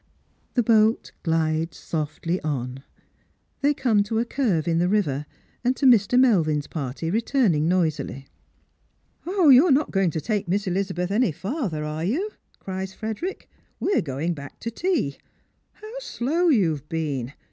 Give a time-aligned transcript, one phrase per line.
[0.55, 2.81] The boat glides softly on.
[3.61, 5.27] They come to a curve in the river,
[5.63, 6.19] and to Mr.
[6.19, 8.25] iielvin'a party returning noisily."
[9.27, 13.47] You are not going to take Miss Ehzabeth any farther, ar« you?" cries Frederick."
[13.79, 15.19] "We are going back to tea.
[15.75, 17.33] How slow you've been